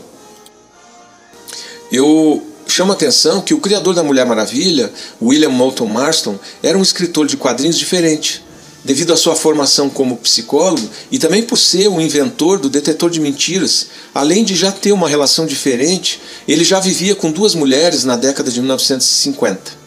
Eu 1.92 2.42
chama 2.66 2.94
atenção 2.94 3.40
que 3.40 3.54
o 3.54 3.60
criador 3.60 3.94
da 3.94 4.02
Mulher 4.02 4.26
Maravilha, 4.26 4.92
William 5.20 5.50
Moulton 5.50 5.86
Marston, 5.86 6.38
era 6.62 6.76
um 6.76 6.82
escritor 6.82 7.26
de 7.26 7.36
quadrinhos 7.36 7.78
diferente, 7.78 8.44
devido 8.84 9.12
à 9.12 9.16
sua 9.16 9.34
formação 9.34 9.88
como 9.88 10.16
psicólogo 10.16 10.88
e 11.10 11.18
também 11.18 11.42
por 11.42 11.56
ser 11.56 11.88
o 11.88 12.00
inventor 12.00 12.58
do 12.58 12.68
detetor 12.68 13.10
de 13.10 13.20
mentiras. 13.20 13.86
Além 14.14 14.44
de 14.44 14.54
já 14.54 14.70
ter 14.70 14.92
uma 14.92 15.08
relação 15.08 15.46
diferente, 15.46 16.20
ele 16.46 16.64
já 16.64 16.78
vivia 16.80 17.14
com 17.14 17.30
duas 17.30 17.54
mulheres 17.54 18.04
na 18.04 18.16
década 18.16 18.50
de 18.50 18.60
1950. 18.60 19.86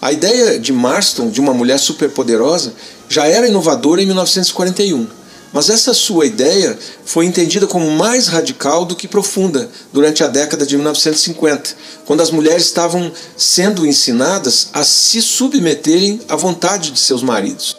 A 0.00 0.12
ideia 0.12 0.58
de 0.58 0.72
Marston 0.72 1.30
de 1.30 1.40
uma 1.40 1.54
mulher 1.54 1.78
superpoderosa 1.78 2.74
já 3.08 3.26
era 3.26 3.48
inovadora 3.48 4.02
em 4.02 4.06
1941 4.06 5.23
mas 5.54 5.70
essa 5.70 5.94
sua 5.94 6.26
ideia 6.26 6.76
foi 7.04 7.26
entendida 7.26 7.64
como 7.64 7.88
mais 7.92 8.26
radical 8.26 8.84
do 8.84 8.96
que 8.96 9.06
profunda 9.06 9.70
durante 9.92 10.24
a 10.24 10.26
década 10.26 10.66
de 10.66 10.74
1950, 10.74 11.76
quando 12.04 12.22
as 12.22 12.32
mulheres 12.32 12.64
estavam 12.64 13.12
sendo 13.36 13.86
ensinadas 13.86 14.70
a 14.72 14.82
se 14.82 15.22
submeterem 15.22 16.20
à 16.28 16.34
vontade 16.34 16.90
de 16.90 16.98
seus 16.98 17.22
maridos. 17.22 17.76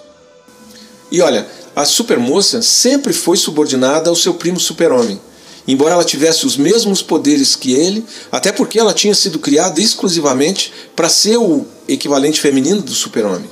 E 1.12 1.20
olha, 1.22 1.46
a 1.76 1.84
supermoça 1.84 2.62
sempre 2.62 3.12
foi 3.12 3.36
subordinada 3.36 4.10
ao 4.10 4.16
seu 4.16 4.36
primo 4.36 4.60
super-homem, 4.60 5.20
embora 5.68 5.96
ela 5.96 6.06
tivesse 6.06 6.46
os 6.46 6.56
mesmos 6.56 7.02
poderes 7.02 7.58
que 7.58 7.74
ele, 7.74 8.06
até 8.32 8.54
porque 8.54 8.80
ela 8.80 8.94
tinha 8.94 9.14
sido 9.14 9.38
criada 9.38 9.82
exclusivamente 9.82 10.72
para 10.96 11.10
ser 11.10 11.36
o 11.36 11.66
equivalente 11.90 12.40
feminino 12.40 12.82
do 12.82 12.94
super-homem. 12.94 13.50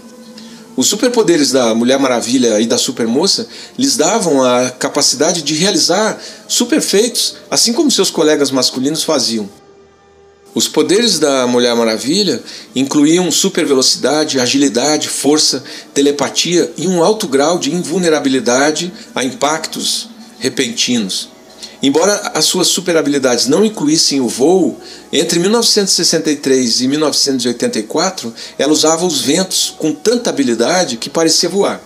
Os 0.76 0.88
superpoderes 0.88 1.52
da 1.52 1.76
Mulher 1.76 2.00
Maravilha 2.00 2.60
e 2.60 2.66
da 2.66 2.80
Supermoça 2.80 3.48
lhes 3.78 3.96
davam 3.96 4.44
a 4.44 4.72
capacidade 4.72 5.44
de 5.44 5.54
realizar 5.54 6.20
superfeitos, 6.48 7.36
assim 7.50 7.74
como 7.74 7.92
seus 7.92 8.10
colegas 8.10 8.50
masculinos 8.50 9.04
faziam. 9.04 9.48
Os 10.56 10.68
poderes 10.68 11.20
da 11.20 11.48
Mulher 11.48 11.76
Maravilha 11.76 12.42
incluíam 12.76 13.32
supervelocidade, 13.32 14.40
agilidade, 14.40 15.10
força, 15.10 15.64
telepatia 15.94 16.72
e 16.78 16.88
um 16.88 17.04
alto 17.04 17.28
grau 17.28 17.58
de 17.58 17.74
invulnerabilidade 17.74 18.92
a 19.16 19.24
impactos 19.24 20.10
repentinos. 20.40 21.33
Embora 21.84 22.32
as 22.34 22.46
suas 22.46 22.68
super 22.68 22.96
habilidades 22.96 23.48
não 23.48 23.66
incluíssem 23.66 24.22
o 24.22 24.28
voo, 24.30 24.80
entre 25.12 25.38
1963 25.38 26.80
e 26.80 26.88
1984 26.88 28.34
ela 28.58 28.72
usava 28.72 29.06
os 29.06 29.20
ventos 29.20 29.76
com 29.78 29.92
tanta 29.92 30.30
habilidade 30.30 30.96
que 30.96 31.10
parecia 31.10 31.50
voar. 31.50 31.82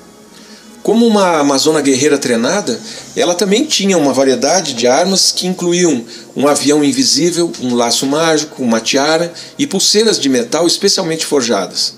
Como 0.83 1.05
uma 1.07 1.39
amazona 1.39 1.81
guerreira 1.81 2.19
treinada, 2.19 2.79
ela 3.15 3.33
também 3.33 3.65
tinha 3.65 3.97
uma 3.97 4.13
variedade 4.13 4.73
de 4.73 4.85
armas 4.85 5.31
que 5.31 5.47
incluíam 5.47 6.05
um 6.35 6.47
avião 6.47 6.83
invisível, 6.83 7.51
um 7.59 7.73
laço 7.73 8.05
mágico, 8.05 8.61
uma 8.61 8.79
tiara 8.79 9.33
e 9.57 9.65
pulseiras 9.65 10.19
de 10.19 10.29
metal 10.29 10.67
especialmente 10.67 11.25
forjadas. 11.25 11.96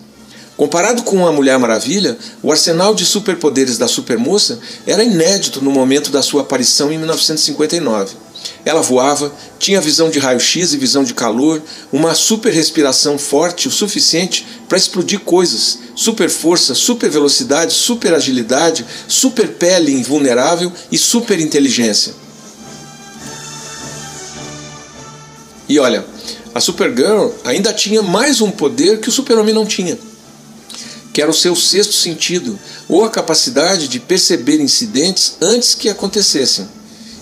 Comparado 0.59 1.03
com 1.03 1.25
a 1.25 1.31
Mulher 1.31 1.57
Maravilha, 1.57 2.17
o 2.43 2.51
arsenal 2.51 2.93
de 2.93 3.05
superpoderes 3.05 3.77
da 3.77 3.87
Supermoça 3.87 4.59
era 4.85 5.01
inédito 5.01 5.63
no 5.63 5.71
momento 5.71 6.11
da 6.11 6.21
sua 6.21 6.41
aparição 6.41 6.91
em 6.91 6.97
1959. 6.97 8.17
Ela 8.65 8.81
voava, 8.81 9.33
tinha 9.57 9.79
visão 9.79 10.09
de 10.09 10.19
raio-x 10.19 10.73
e 10.73 10.77
visão 10.77 11.05
de 11.05 11.13
calor, 11.13 11.61
uma 11.93 12.13
super 12.13 12.51
respiração 12.51 13.17
forte 13.17 13.69
o 13.69 13.71
suficiente 13.71 14.45
para 14.67 14.77
explodir 14.77 15.21
coisas, 15.21 15.79
super 15.95 16.29
força, 16.29 16.75
super 16.75 17.09
velocidade, 17.09 17.71
super 17.71 18.13
agilidade, 18.13 18.85
super 19.07 19.47
pele 19.47 19.93
invulnerável 19.93 20.73
e 20.91 20.97
super 20.97 21.39
inteligência. 21.39 22.13
E 25.69 25.79
olha, 25.79 26.03
a 26.53 26.59
Supergirl 26.59 27.29
ainda 27.45 27.71
tinha 27.71 28.01
mais 28.01 28.41
um 28.41 28.51
poder 28.51 28.99
que 28.99 29.07
o 29.07 29.11
Super-Homem 29.11 29.55
não 29.55 29.65
tinha 29.65 29.97
que 31.13 31.21
era 31.21 31.31
o 31.31 31.33
seu 31.33 31.55
sexto 31.55 31.93
sentido, 31.93 32.57
ou 32.87 33.03
a 33.03 33.09
capacidade 33.09 33.87
de 33.87 33.99
perceber 33.99 34.59
incidentes 34.61 35.35
antes 35.41 35.75
que 35.75 35.89
acontecessem. 35.89 36.67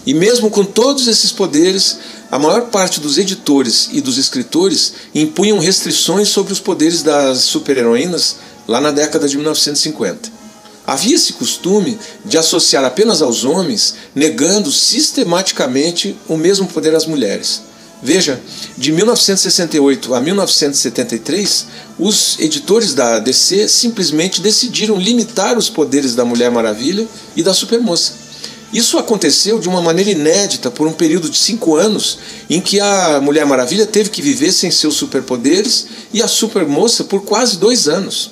E 0.06 0.13
mesmo 0.13 0.50
com 0.50 0.63
todos 0.63 1.08
esses 1.08 1.32
poderes, 1.32 1.98
a 2.32 2.39
maior 2.39 2.70
parte 2.70 3.00
dos 3.00 3.17
editores 3.17 3.89
e 3.91 4.00
dos 4.00 4.17
escritores 4.17 4.94
impunham 5.13 5.60
restrições 5.60 6.29
sobre 6.29 6.53
os 6.53 6.60
poderes 6.60 7.03
das 7.03 7.39
super-heroínas 7.39 8.38
lá 8.67 8.79
na 8.79 8.91
década 8.91 9.27
de 9.27 9.36
1950. 9.36 10.38
Havia 10.86 11.15
esse 11.15 11.34
costume 11.34 12.00
de 12.24 12.38
associar 12.38 12.86
apenas 12.86 13.22
aos 13.22 13.44
homens, 13.44 13.96
negando 14.15 14.72
sistematicamente 14.72 16.17
o 16.29 16.38
mesmo 16.38 16.67
poder 16.67 16.96
às 16.96 17.06
mulheres. 17.06 17.62
Veja, 18.01 18.39
de 18.77 18.92
1968 18.92 20.13
a 20.13 20.22
1973, 20.22 21.66
os 21.98 22.38
editores 22.39 22.94
da 22.94 23.18
DC 23.18 23.68
simplesmente 23.68 24.39
decidiram 24.39 24.98
limitar 24.98 25.58
os 25.58 25.68
poderes 25.68 26.13
da 26.13 26.24
Mulher 26.24 26.51
Maravilha 26.51 27.08
e 27.36 27.42
da 27.42 27.54
Supermoça. 27.54 28.27
Isso 28.72 28.98
aconteceu 28.98 29.60
de 29.60 29.70
uma 29.70 29.82
maneira 29.82 30.12
inédita 30.12 30.70
por 30.70 30.88
um 30.88 30.94
período 30.94 31.30
de 31.30 31.38
cinco 31.38 31.75
anos, 31.75 32.20
em 32.50 32.62
que 32.62 32.80
a 32.80 33.20
Mulher 33.22 33.46
Maravilha 33.46 33.86
teve 33.86 34.10
que 34.10 34.22
viver 34.22 34.51
sem 34.51 34.70
seus 34.70 34.96
superpoderes 34.96 35.88
e 36.13 36.22
a 36.22 36.27
Supermoça 36.27 37.06
por 37.06 37.24
quase 37.24 37.58
dois 37.58 37.88
anos. 37.88 38.32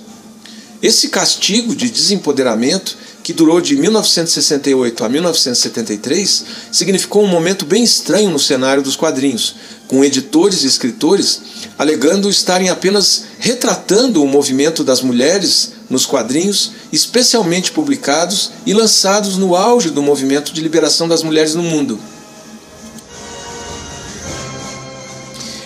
Esse 0.81 1.07
castigo 1.07 1.75
de 1.75 1.89
desempoderamento 1.89 2.97
que 3.25 3.33
durou 3.33 3.59
de 3.59 3.75
1968 3.75 5.03
a 5.03 5.09
1973, 5.09 6.45
significou 6.71 7.23
um 7.23 7.27
momento 7.27 7.65
bem 7.65 7.83
estranho 7.83 8.29
no 8.29 8.37
cenário 8.37 8.83
dos 8.83 8.95
quadrinhos, 8.95 9.55
com 9.87 10.05
editores 10.05 10.61
e 10.61 10.67
escritores 10.67 11.41
alegando 11.75 12.29
estarem 12.29 12.69
apenas 12.69 13.23
retratando 13.39 14.21
o 14.21 14.27
movimento 14.27 14.83
das 14.83 15.01
mulheres 15.01 15.71
nos 15.89 16.05
quadrinhos, 16.05 16.73
especialmente 16.93 17.71
publicados 17.71 18.51
e 18.63 18.75
lançados 18.75 19.37
no 19.37 19.55
auge 19.55 19.89
do 19.89 20.03
movimento 20.03 20.53
de 20.53 20.61
liberação 20.61 21.07
das 21.07 21.23
mulheres 21.23 21.55
no 21.55 21.63
mundo. 21.63 21.99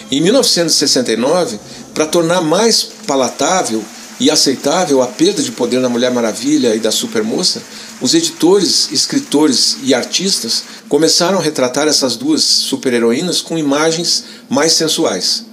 Em 0.09 0.21
1969, 0.21 1.59
para 1.93 2.05
tornar 2.05 2.39
mais 2.39 2.83
palatável 3.05 3.83
e 4.19 4.29
aceitável 4.29 5.01
a 5.01 5.07
perda 5.07 5.41
de 5.41 5.51
poder 5.51 5.81
da 5.81 5.89
Mulher 5.89 6.11
Maravilha 6.11 6.75
e 6.75 6.79
da 6.79 6.91
Supermoça, 6.91 7.61
os 8.01 8.13
editores, 8.13 8.89
escritores 8.91 9.77
e 9.83 9.93
artistas 9.93 10.63
começaram 10.87 11.39
a 11.39 11.41
retratar 11.41 11.87
essas 11.87 12.15
duas 12.15 12.43
super-heroínas 12.43 13.41
com 13.41 13.57
imagens 13.57 14.25
mais 14.49 14.73
sensuais. 14.73 15.45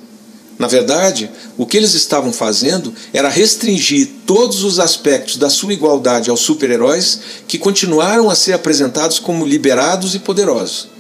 Na 0.59 0.67
verdade, 0.67 1.31
o 1.57 1.67
que 1.67 1.77
eles 1.77 1.95
estavam 1.95 2.33
fazendo 2.33 2.93
era 3.13 3.29
restringir 3.29 4.09
todos 4.27 4.65
os 4.65 4.81
aspectos 4.81 5.37
da 5.37 5.51
sua 5.51 5.75
igualdade 5.75 6.31
aos 6.31 6.41
super-heróis 6.41 7.21
que 7.47 7.59
continuaram 7.59 8.31
a 8.31 8.35
ser 8.35 8.55
apresentados 8.55 9.19
como 9.19 9.45
liberados 9.45 10.15
e 10.15 10.19
poderosos. 10.19 10.96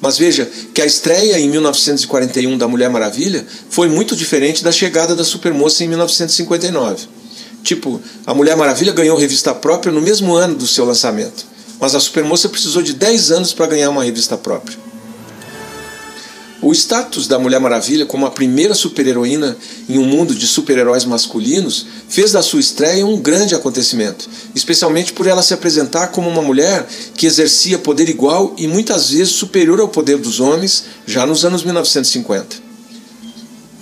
Mas 0.00 0.18
veja 0.18 0.48
que 0.74 0.82
a 0.82 0.86
estreia 0.86 1.38
em 1.38 1.48
1941 1.48 2.58
da 2.58 2.68
Mulher 2.68 2.90
Maravilha 2.90 3.46
foi 3.70 3.88
muito 3.88 4.14
diferente 4.14 4.62
da 4.62 4.70
chegada 4.70 5.14
da 5.14 5.24
Supermoça 5.24 5.84
em 5.84 5.88
1959. 5.88 7.08
Tipo, 7.62 8.00
a 8.24 8.34
Mulher 8.34 8.56
Maravilha 8.56 8.92
ganhou 8.92 9.18
revista 9.18 9.54
própria 9.54 9.92
no 9.92 10.00
mesmo 10.00 10.34
ano 10.34 10.54
do 10.54 10.66
seu 10.66 10.84
lançamento, 10.84 11.46
mas 11.80 11.94
a 11.94 12.00
Supermoça 12.00 12.48
precisou 12.48 12.82
de 12.82 12.92
10 12.92 13.32
anos 13.32 13.52
para 13.52 13.66
ganhar 13.66 13.90
uma 13.90 14.04
revista 14.04 14.36
própria. 14.36 14.85
O 16.62 16.72
status 16.72 17.28
da 17.28 17.38
Mulher 17.38 17.60
Maravilha 17.60 18.06
como 18.06 18.24
a 18.24 18.30
primeira 18.30 18.74
super-heroína 18.74 19.56
em 19.88 19.98
um 19.98 20.06
mundo 20.06 20.34
de 20.34 20.46
super-heróis 20.46 21.04
masculinos 21.04 21.86
fez 22.08 22.32
da 22.32 22.42
sua 22.42 22.60
estreia 22.60 23.06
um 23.06 23.20
grande 23.20 23.54
acontecimento, 23.54 24.28
especialmente 24.54 25.12
por 25.12 25.26
ela 25.26 25.42
se 25.42 25.52
apresentar 25.52 26.08
como 26.08 26.30
uma 26.30 26.40
mulher 26.40 26.86
que 27.14 27.26
exercia 27.26 27.78
poder 27.78 28.08
igual 28.08 28.54
e 28.56 28.66
muitas 28.66 29.10
vezes 29.10 29.34
superior 29.34 29.80
ao 29.80 29.88
poder 29.88 30.16
dos 30.16 30.40
homens 30.40 30.84
já 31.06 31.26
nos 31.26 31.44
anos 31.44 31.62
1950. 31.62 32.56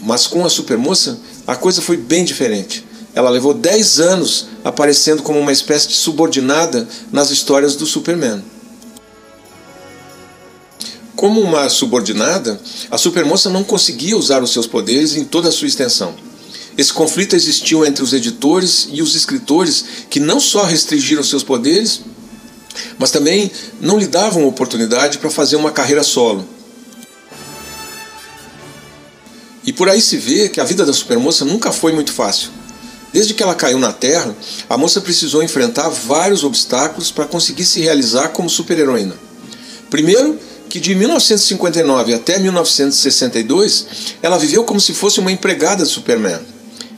Mas 0.02 0.26
com 0.26 0.45
a 0.45 0.50
Supermoça, 0.50 1.19
a 1.47 1.54
coisa 1.54 1.81
foi 1.81 1.97
bem 1.97 2.25
diferente. 2.25 2.85
Ela 3.14 3.31
levou 3.31 3.54
10 3.54 4.00
anos 4.00 4.49
aparecendo 4.64 5.23
como 5.23 5.38
uma 5.38 5.52
espécie 5.52 5.88
de 5.88 5.95
subordinada 5.95 6.88
nas 7.12 7.31
histórias 7.31 7.76
do 7.76 7.87
Superman. 7.87 8.43
Como 11.16 11.40
uma 11.40 11.68
subordinada, 11.68 12.61
a 12.90 12.99
supermoça 12.99 13.49
não 13.49 13.62
conseguia 13.62 14.16
usar 14.16 14.42
os 14.42 14.52
seus 14.52 14.66
poderes 14.66 15.14
em 15.16 15.25
toda 15.25 15.49
a 15.49 15.52
sua 15.52 15.68
extensão. 15.68 16.14
Esse 16.76 16.92
conflito 16.92 17.37
existiu 17.37 17.87
entre 17.87 18.02
os 18.02 18.12
editores 18.12 18.88
e 18.90 19.00
os 19.00 19.14
escritores, 19.14 19.85
que 20.11 20.18
não 20.18 20.40
só 20.40 20.64
restringiram 20.64 21.23
seus 21.23 21.44
poderes, 21.44 22.00
mas 22.99 23.12
também 23.12 23.50
não 23.80 23.97
lhe 23.97 24.09
davam 24.09 24.47
oportunidade 24.47 25.18
para 25.18 25.30
fazer 25.30 25.54
uma 25.54 25.71
carreira 25.71 26.02
solo. 26.02 26.44
E 29.64 29.73
por 29.73 29.88
aí 29.88 30.00
se 30.00 30.16
vê 30.16 30.49
que 30.49 30.61
a 30.61 30.64
vida 30.64 30.85
da 30.85 30.92
supermoça 30.92 31.44
nunca 31.44 31.73
foi 31.73 31.92
muito 31.92 32.12
fácil. 32.12 32.50
Desde 33.12 33.33
que 33.33 33.42
ela 33.42 33.54
caiu 33.54 33.78
na 33.78 33.92
Terra, 33.92 34.35
a 34.68 34.76
moça 34.76 35.00
precisou 35.00 35.42
enfrentar 35.42 35.88
vários 35.88 36.42
obstáculos 36.42 37.12
para 37.12 37.25
conseguir 37.25 37.64
se 37.64 37.80
realizar 37.80 38.28
como 38.30 38.50
super-heroína. 38.50 39.14
Primeiro, 39.88 40.38
que 40.75 40.81
de 40.81 40.93
1959 40.93 42.14
até 42.14 42.37
1962 42.37 43.87
ela 44.21 44.37
viveu 44.37 44.64
como 44.64 44.81
se 44.81 44.93
fosse 44.93 45.21
uma 45.21 45.31
empregada 45.31 45.85
de 45.85 45.88
Superman, 45.88 46.40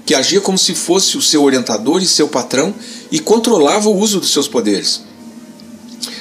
que 0.06 0.14
agia 0.14 0.40
como 0.40 0.56
se 0.56 0.74
fosse 0.74 1.18
o 1.18 1.20
seu 1.20 1.44
orientador 1.44 2.00
e 2.02 2.06
seu 2.06 2.26
patrão 2.26 2.74
e 3.12 3.18
controlava 3.18 3.90
o 3.90 3.98
uso 3.98 4.18
dos 4.18 4.32
seus 4.32 4.48
poderes. 4.48 5.02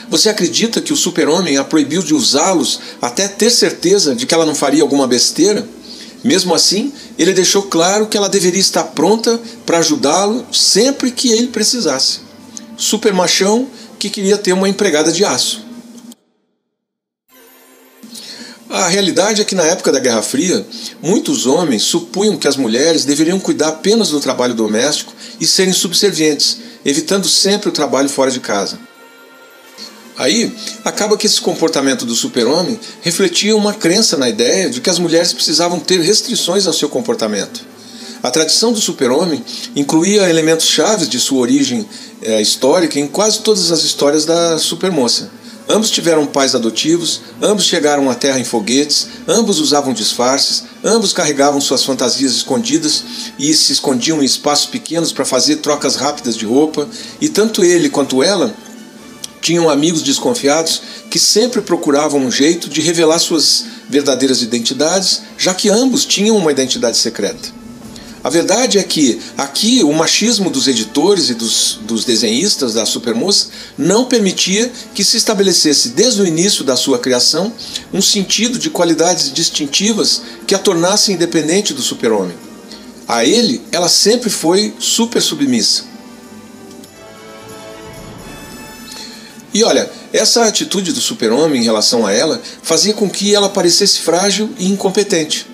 Você 0.09 0.27
acredita 0.27 0.81
que 0.81 0.91
o 0.91 0.97
super-homem 0.97 1.55
a 1.55 1.63
proibiu 1.63 2.03
de 2.03 2.13
usá-los 2.13 2.81
até 3.01 3.25
ter 3.25 3.49
certeza 3.49 4.13
de 4.13 4.25
que 4.25 4.33
ela 4.33 4.45
não 4.45 4.53
faria 4.53 4.81
alguma 4.81 5.07
besteira? 5.07 5.65
Mesmo 6.25 6.53
assim, 6.53 6.91
ele 7.17 7.31
deixou 7.31 7.63
claro 7.63 8.07
que 8.07 8.17
ela 8.17 8.27
deveria 8.27 8.59
estar 8.59 8.83
pronta 8.83 9.39
para 9.65 9.77
ajudá-lo 9.77 10.45
sempre 10.51 11.09
que 11.09 11.31
ele 11.31 11.47
precisasse. 11.47 12.19
Super 12.75 13.13
machão 13.13 13.69
que 13.97 14.09
queria 14.09 14.37
ter 14.37 14.51
uma 14.51 14.67
empregada 14.67 15.09
de 15.09 15.23
aço. 15.23 15.64
A 18.75 18.89
realidade 18.89 19.41
é 19.41 19.45
que 19.45 19.55
na 19.55 19.63
época 19.63 19.89
da 19.89 20.01
Guerra 20.01 20.21
Fria, 20.21 20.67
muitos 21.01 21.45
homens 21.45 21.81
supunham 21.83 22.35
que 22.35 22.45
as 22.45 22.57
mulheres 22.57 23.05
deveriam 23.05 23.39
cuidar 23.39 23.69
apenas 23.69 24.09
do 24.09 24.19
trabalho 24.19 24.53
doméstico 24.53 25.13
e 25.39 25.47
serem 25.47 25.71
subservientes, 25.71 26.57
evitando 26.83 27.25
sempre 27.25 27.69
o 27.69 27.71
trabalho 27.71 28.09
fora 28.09 28.29
de 28.29 28.41
casa. 28.41 28.77
Aí, 30.17 30.53
acaba 30.83 31.15
que 31.15 31.25
esse 31.25 31.39
comportamento 31.39 32.05
do 32.05 32.13
super-homem 32.13 32.77
refletia 33.01 33.55
uma 33.55 33.73
crença 33.73 34.17
na 34.17 34.27
ideia 34.27 34.69
de 34.69 34.81
que 34.81 34.89
as 34.89 34.99
mulheres 34.99 35.31
precisavam 35.31 35.79
ter 35.79 36.01
restrições 36.01 36.67
ao 36.67 36.73
seu 36.73 36.89
comportamento. 36.89 37.61
A 38.21 38.29
tradição 38.29 38.73
do 38.73 38.81
super-homem 38.81 39.41
incluía 39.73 40.29
elementos 40.29 40.65
chaves 40.65 41.07
de 41.07 41.17
sua 41.17 41.39
origem 41.39 41.87
é, 42.21 42.41
histórica 42.41 42.99
em 42.99 43.07
quase 43.07 43.39
todas 43.39 43.71
as 43.71 43.83
histórias 43.83 44.25
da 44.25 44.59
supermoça. 44.59 45.31
Ambos 45.67 45.89
tiveram 45.89 46.27
pais 46.27 46.53
adotivos, 46.53 47.21
ambos 47.41 47.65
chegaram 47.65 48.09
à 48.09 48.13
Terra 48.13 48.39
em 48.39 48.43
foguetes, 48.43 49.07
ambos 49.27 49.59
usavam 49.59 49.93
disfarces, 49.93 50.63
ambos 50.83 51.11
carregavam 51.11 51.59
suas 51.59 51.83
fantasias 51.83 52.33
escondidas 52.33 53.03
e 53.39 53.51
se 53.53 53.73
escondiam 53.73 54.21
em 54.21 54.25
espaços 54.25 54.67
pequenos 54.67 55.11
para 55.11 55.25
fazer 55.25 55.57
trocas 55.57 55.95
rápidas 55.95 56.37
de 56.37 56.45
roupa, 56.45 56.87
e 57.19 57.29
tanto 57.29 57.63
ele 57.63 57.89
quanto 57.89 58.21
ela 58.21 58.53
tinham 59.41 59.69
amigos 59.69 60.03
desconfiados 60.03 60.81
que 61.09 61.17
sempre 61.19 61.61
procuravam 61.61 62.19
um 62.19 62.31
jeito 62.31 62.69
de 62.69 62.81
revelar 62.81 63.17
suas 63.17 63.65
verdadeiras 63.89 64.43
identidades, 64.43 65.21
já 65.37 65.53
que 65.53 65.69
ambos 65.69 66.05
tinham 66.05 66.37
uma 66.37 66.51
identidade 66.51 66.97
secreta. 66.97 67.64
A 68.25 68.29
verdade 68.31 68.79
é 68.79 68.83
que 68.83 69.21
aqui 69.37 69.83
o 69.83 69.93
machismo 69.93 70.49
dos 70.49 70.67
editores 70.67 71.29
e 71.29 71.35
dos, 71.35 71.77
dos 71.83 72.03
desenhistas 72.03 72.73
da 72.73 72.83
Supermoça 72.83 73.49
não 73.77 74.05
permitia 74.05 74.71
que 74.95 75.03
se 75.03 75.15
estabelecesse 75.15 75.89
desde 75.89 76.23
o 76.23 76.25
início 76.25 76.63
da 76.63 76.75
sua 76.75 76.97
criação 76.97 77.53
um 77.93 78.01
sentido 78.01 78.57
de 78.57 78.71
qualidades 78.71 79.31
distintivas 79.31 80.23
que 80.47 80.55
a 80.55 80.57
tornassem 80.57 81.13
independente 81.13 81.71
do 81.71 81.83
super-homem. 81.83 82.35
A 83.07 83.23
ele, 83.23 83.61
ela 83.71 83.87
sempre 83.87 84.31
foi 84.31 84.73
super 84.79 85.21
submissa. 85.21 85.83
E 89.53 89.63
olha, 89.63 89.87
essa 90.11 90.45
atitude 90.45 90.93
do 90.93 90.99
super-homem 90.99 91.61
em 91.61 91.63
relação 91.63 92.07
a 92.07 92.11
ela 92.11 92.41
fazia 92.63 92.95
com 92.95 93.07
que 93.07 93.35
ela 93.35 93.49
parecesse 93.49 93.99
frágil 93.99 94.49
e 94.57 94.65
incompetente. 94.65 95.53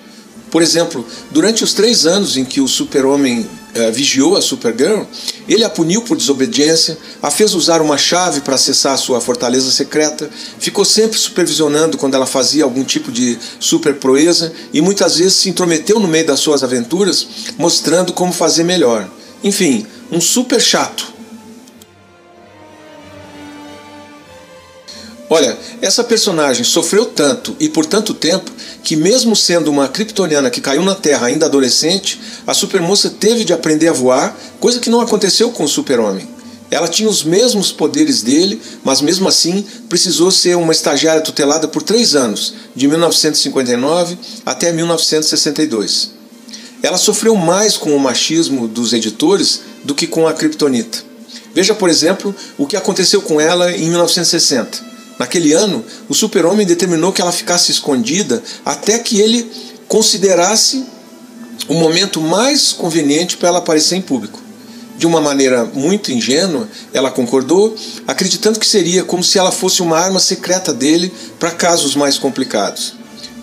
Por 0.52 0.60
exemplo, 0.60 1.04
durante 1.30 1.64
os 1.64 1.72
três 1.72 2.04
anos 2.04 2.36
em 2.36 2.44
que 2.44 2.60
o 2.60 2.68
super-homem 2.68 3.48
eh, 3.74 3.90
vigiou 3.90 4.36
a 4.36 4.42
Supergirl, 4.42 5.04
ele 5.48 5.64
a 5.64 5.70
puniu 5.70 6.02
por 6.02 6.14
desobediência, 6.14 6.98
a 7.22 7.30
fez 7.30 7.54
usar 7.54 7.80
uma 7.80 7.96
chave 7.96 8.42
para 8.42 8.56
acessar 8.56 8.98
sua 8.98 9.18
fortaleza 9.18 9.70
secreta, 9.70 10.28
ficou 10.58 10.84
sempre 10.84 11.18
supervisionando 11.18 11.96
quando 11.96 12.16
ela 12.16 12.26
fazia 12.26 12.64
algum 12.64 12.84
tipo 12.84 13.10
de 13.10 13.38
super 13.58 13.94
proeza 13.94 14.52
e 14.74 14.82
muitas 14.82 15.16
vezes 15.16 15.32
se 15.32 15.48
intrometeu 15.48 15.98
no 15.98 16.06
meio 16.06 16.26
das 16.26 16.40
suas 16.40 16.62
aventuras, 16.62 17.26
mostrando 17.56 18.12
como 18.12 18.30
fazer 18.30 18.62
melhor. 18.62 19.08
Enfim, 19.42 19.86
um 20.10 20.20
super 20.20 20.60
chato. 20.60 21.11
Olha, 25.34 25.56
essa 25.80 26.04
personagem 26.04 26.62
sofreu 26.62 27.06
tanto 27.06 27.56
e 27.58 27.66
por 27.66 27.86
tanto 27.86 28.12
tempo 28.12 28.52
que, 28.84 28.94
mesmo 28.94 29.34
sendo 29.34 29.70
uma 29.70 29.88
kryptoniana 29.88 30.50
que 30.50 30.60
caiu 30.60 30.82
na 30.82 30.94
Terra 30.94 31.28
ainda 31.28 31.46
adolescente, 31.46 32.20
a 32.46 32.52
supermoça 32.52 33.08
teve 33.08 33.42
de 33.42 33.54
aprender 33.54 33.88
a 33.88 33.94
voar, 33.94 34.36
coisa 34.60 34.78
que 34.78 34.90
não 34.90 35.00
aconteceu 35.00 35.50
com 35.50 35.64
o 35.64 35.68
super-homem. 35.68 36.28
Ela 36.70 36.86
tinha 36.86 37.08
os 37.08 37.24
mesmos 37.24 37.72
poderes 37.72 38.20
dele, 38.20 38.60
mas 38.84 39.00
mesmo 39.00 39.26
assim 39.26 39.64
precisou 39.88 40.30
ser 40.30 40.54
uma 40.58 40.70
estagiária 40.70 41.22
tutelada 41.22 41.66
por 41.66 41.82
três 41.82 42.14
anos, 42.14 42.52
de 42.76 42.86
1959 42.86 44.18
até 44.44 44.70
1962. 44.70 46.10
Ela 46.82 46.98
sofreu 46.98 47.34
mais 47.36 47.78
com 47.78 47.96
o 47.96 47.98
machismo 47.98 48.68
dos 48.68 48.92
editores 48.92 49.62
do 49.82 49.94
que 49.94 50.06
com 50.06 50.28
a 50.28 50.34
kryptonita. 50.34 50.98
Veja, 51.54 51.74
por 51.74 51.88
exemplo, 51.88 52.36
o 52.58 52.66
que 52.66 52.76
aconteceu 52.76 53.22
com 53.22 53.40
ela 53.40 53.72
em 53.72 53.88
1960. 53.88 54.91
Naquele 55.22 55.52
ano, 55.52 55.84
o 56.08 56.14
super-homem 56.14 56.66
determinou 56.66 57.12
que 57.12 57.22
ela 57.22 57.30
ficasse 57.30 57.70
escondida 57.70 58.42
até 58.64 58.98
que 58.98 59.20
ele 59.20 59.48
considerasse 59.86 60.84
o 61.68 61.74
momento 61.74 62.20
mais 62.20 62.72
conveniente 62.72 63.36
para 63.36 63.50
ela 63.50 63.58
aparecer 63.58 63.94
em 63.94 64.02
público. 64.02 64.42
De 64.98 65.06
uma 65.06 65.20
maneira 65.20 65.64
muito 65.64 66.10
ingênua, 66.10 66.68
ela 66.92 67.08
concordou, 67.08 67.72
acreditando 68.04 68.58
que 68.58 68.66
seria 68.66 69.04
como 69.04 69.22
se 69.22 69.38
ela 69.38 69.52
fosse 69.52 69.80
uma 69.80 69.96
arma 69.96 70.18
secreta 70.18 70.72
dele 70.72 71.12
para 71.38 71.52
casos 71.52 71.94
mais 71.94 72.18
complicados. 72.18 72.94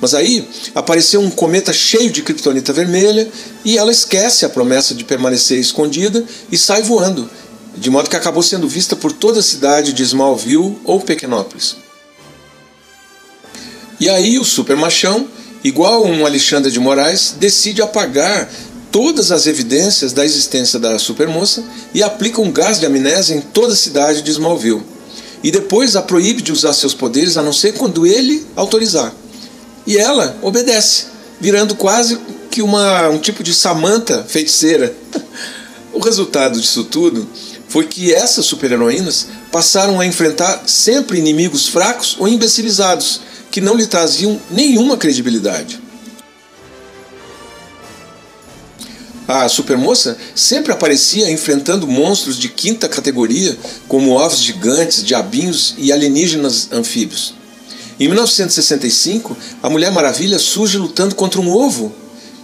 Mas 0.01 0.13
aí 0.13 0.49
apareceu 0.75 1.21
um 1.21 1.31
cometa 1.31 1.71
cheio 1.71 2.09
de 2.09 2.21
kryptonita 2.21 2.73
vermelha 2.73 3.25
e 3.63 3.77
ela 3.77 3.91
esquece 3.93 4.43
a 4.43 4.49
promessa 4.49 4.93
de 4.93 5.05
permanecer 5.05 5.57
escondida 5.57 6.25
e 6.51 6.57
sai 6.57 6.81
voando, 6.81 7.29
de 7.75 7.89
modo 7.89 8.10
que 8.10 8.15
acabou 8.15 8.43
sendo 8.43 8.67
vista 8.67 8.95
por 8.95 9.12
toda 9.12 9.39
a 9.39 9.43
cidade 9.43 9.93
de 9.93 10.03
Smallville 10.03 10.77
ou 10.84 10.99
Pequenópolis. 10.99 11.77
E 13.99 14.10
aí 14.10 14.39
o 14.39 14.45
super 14.45 14.77
machão, 14.77 15.27
igual 15.63 16.05
um 16.05 16.25
Alexandre 16.25 16.71
de 16.71 16.79
Moraes, 16.79 17.36
decide 17.38 17.82
apagar 17.82 18.49
todas 18.91 19.32
as 19.32 19.45
evidências 19.45 20.13
da 20.13 20.25
existência 20.25 20.79
da 20.79 20.97
supermoça 20.97 21.63
e 21.93 22.01
aplica 22.01 22.41
um 22.41 22.51
gás 22.51 22.79
de 22.79 22.86
amnésia 22.86 23.36
em 23.36 23.41
toda 23.41 23.73
a 23.73 23.77
cidade 23.77 24.21
de 24.21 24.32
Smallville. 24.32 24.84
E 25.43 25.51
depois 25.51 25.95
a 25.95 26.01
proíbe 26.01 26.41
de 26.41 26.51
usar 26.51 26.73
seus 26.73 26.93
poderes 26.93 27.38
a 27.38 27.41
não 27.41 27.53
ser 27.53 27.73
quando 27.73 28.05
ele 28.05 28.45
autorizar. 28.55 29.13
E 29.86 29.97
ela 29.97 30.38
obedece, 30.41 31.05
virando 31.39 31.75
quase 31.75 32.19
que 32.51 32.62
uma, 32.62 33.10
um 33.10 33.17
tipo 33.17 33.43
de 33.43 33.53
Samantha 33.53 34.23
feiticeira. 34.27 34.93
o 35.93 35.99
resultado 35.99 36.60
disso 36.60 36.84
tudo 36.84 37.27
foi 37.69 37.86
que 37.86 38.13
essas 38.13 38.45
super-heroínas 38.45 39.27
passaram 39.51 39.99
a 39.99 40.05
enfrentar 40.05 40.63
sempre 40.65 41.19
inimigos 41.19 41.67
fracos 41.67 42.17
ou 42.19 42.27
imbecilizados, 42.27 43.21
que 43.51 43.62
não 43.62 43.75
lhe 43.75 43.88
traziam 43.88 44.39
nenhuma 44.49 44.97
credibilidade. 44.97 45.79
A 49.27 49.47
supermoça 49.47 50.17
sempre 50.34 50.73
aparecia 50.73 51.29
enfrentando 51.29 51.88
monstros 51.88 52.38
de 52.38 52.49
quinta 52.49 52.89
categoria, 52.89 53.55
como 53.88 54.13
ovos 54.13 54.39
gigantes, 54.39 55.03
diabinhos 55.03 55.75
e 55.77 55.91
alienígenas 55.93 56.69
anfíbios. 56.71 57.36
Em 57.99 58.08
1965, 58.08 59.38
a 59.62 59.69
Mulher 59.69 59.91
Maravilha 59.91 60.39
surge 60.39 60.79
lutando 60.79 61.13
contra 61.13 61.39
um 61.39 61.51
ovo 61.51 61.93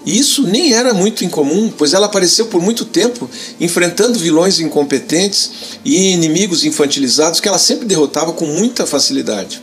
e 0.05 0.17
isso 0.17 0.43
nem 0.43 0.73
era 0.73 0.93
muito 0.93 1.25
incomum, 1.25 1.71
pois 1.75 1.93
ela 1.93 2.05
apareceu 2.05 2.45
por 2.45 2.61
muito 2.61 2.85
tempo 2.85 3.29
enfrentando 3.59 4.19
vilões 4.19 4.59
incompetentes 4.59 5.51
e 5.83 6.11
inimigos 6.11 6.63
infantilizados 6.63 7.39
que 7.39 7.47
ela 7.47 7.57
sempre 7.57 7.87
derrotava 7.87 8.33
com 8.33 8.45
muita 8.45 8.85
facilidade. 8.85 9.61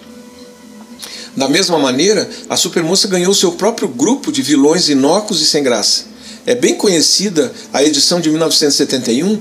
Da 1.36 1.48
mesma 1.48 1.78
maneira, 1.78 2.28
a 2.48 2.56
Supermoça 2.56 3.08
ganhou 3.08 3.32
seu 3.32 3.52
próprio 3.52 3.88
grupo 3.88 4.30
de 4.30 4.42
vilões 4.42 4.88
inócuos 4.88 5.40
e 5.40 5.46
sem 5.46 5.62
graça. 5.62 6.04
É 6.44 6.54
bem 6.54 6.74
conhecida 6.74 7.52
a 7.72 7.82
edição 7.82 8.20
de 8.20 8.28
1971, 8.28 9.40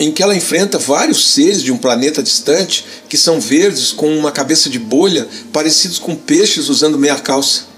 em 0.00 0.10
que 0.10 0.22
ela 0.22 0.34
enfrenta 0.34 0.78
vários 0.78 1.32
seres 1.32 1.62
de 1.62 1.70
um 1.70 1.78
planeta 1.78 2.22
distante 2.22 2.84
que 3.08 3.16
são 3.16 3.40
verdes 3.40 3.92
com 3.92 4.14
uma 4.16 4.32
cabeça 4.32 4.68
de 4.68 4.78
bolha, 4.78 5.28
parecidos 5.52 5.98
com 5.98 6.16
peixes 6.16 6.68
usando 6.68 6.98
meia 6.98 7.16
calça. 7.16 7.71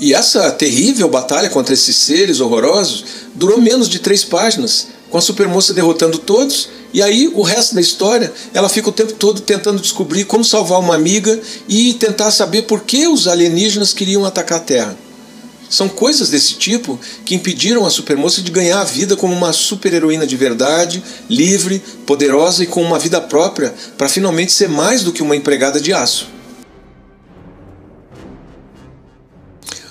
E 0.00 0.14
essa 0.14 0.50
terrível 0.50 1.10
batalha 1.10 1.50
contra 1.50 1.74
esses 1.74 1.94
seres 1.94 2.40
horrorosos 2.40 3.04
durou 3.34 3.60
menos 3.60 3.86
de 3.86 3.98
três 3.98 4.24
páginas, 4.24 4.88
com 5.10 5.18
a 5.18 5.20
supermoça 5.20 5.74
derrotando 5.74 6.16
todos, 6.16 6.70
e 6.92 7.02
aí 7.02 7.30
o 7.34 7.42
resto 7.42 7.74
da 7.74 7.82
história 7.82 8.32
ela 8.54 8.70
fica 8.70 8.88
o 8.88 8.92
tempo 8.92 9.12
todo 9.12 9.42
tentando 9.42 9.78
descobrir 9.78 10.24
como 10.24 10.42
salvar 10.42 10.80
uma 10.80 10.94
amiga 10.94 11.38
e 11.68 11.92
tentar 11.94 12.30
saber 12.30 12.62
por 12.62 12.80
que 12.80 13.06
os 13.06 13.28
alienígenas 13.28 13.92
queriam 13.92 14.24
atacar 14.24 14.58
a 14.58 14.62
Terra. 14.62 14.96
São 15.68 15.88
coisas 15.88 16.30
desse 16.30 16.54
tipo 16.54 16.98
que 17.24 17.34
impediram 17.34 17.84
a 17.84 17.90
supermoça 17.90 18.40
de 18.40 18.50
ganhar 18.50 18.80
a 18.80 18.84
vida 18.84 19.16
como 19.16 19.34
uma 19.34 19.52
super-heroína 19.52 20.26
de 20.26 20.34
verdade, 20.34 21.02
livre, 21.28 21.80
poderosa 22.06 22.64
e 22.64 22.66
com 22.66 22.82
uma 22.82 22.98
vida 22.98 23.20
própria 23.20 23.74
para 23.98 24.08
finalmente 24.08 24.50
ser 24.50 24.68
mais 24.68 25.02
do 25.02 25.12
que 25.12 25.22
uma 25.22 25.36
empregada 25.36 25.78
de 25.78 25.92
aço. 25.92 26.26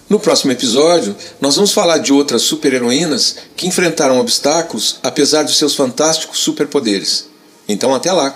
No 0.10 0.20
próximo 0.20 0.52
episódio, 0.52 1.16
nós 1.40 1.56
vamos 1.56 1.72
falar 1.72 2.00
de 2.00 2.12
outras 2.12 2.42
super-heroínas 2.42 3.36
que 3.56 3.68
enfrentaram 3.68 4.20
obstáculos 4.20 4.98
apesar 5.04 5.44
de 5.44 5.54
seus 5.54 5.76
fantásticos 5.76 6.40
superpoderes. 6.40 7.28
Então, 7.68 7.94
até 7.94 8.12
lá! 8.12 8.36